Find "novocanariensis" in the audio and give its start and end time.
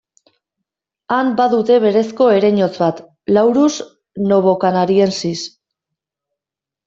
4.31-5.45